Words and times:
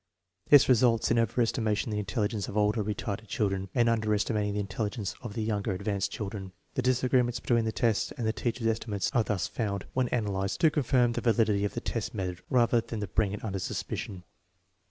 This 0.49 0.67
results 0.67 1.11
in 1.11 1.19
over 1.19 1.39
estimating 1.43 1.91
the 1.91 1.99
intelligence 1.99 2.47
of 2.47 2.57
older, 2.57 2.83
retarded 2.83 3.27
children, 3.27 3.69
and 3.75 3.87
underestimating 3.87 4.55
the 4.55 4.59
intelligence 4.59 5.13
of 5.21 5.35
the 5.35 5.43
younger, 5.43 5.75
ad 5.75 5.81
vanced 5.81 6.09
children. 6.09 6.53
The 6.73 6.81
disagreements 6.81 7.39
between 7.39 7.65
the 7.65 7.71
tests 7.71 8.11
and 8.13 8.25
the 8.25 8.33
teachers' 8.33 8.65
estimates 8.65 9.11
are 9.13 9.23
thus 9.23 9.45
found, 9.45 9.85
when 9.93 10.09
analyzed, 10.09 10.59
to 10.61 10.71
confirm 10.71 11.11
the 11.11 11.21
validity 11.21 11.65
of 11.65 11.75
the 11.75 11.81
test 11.81 12.15
method 12.15 12.41
rather 12.49 12.81
than 12.81 12.99
to 13.01 13.07
bring 13.07 13.31
it 13.31 13.45
under 13.45 13.59
suspicion. 13.59 14.23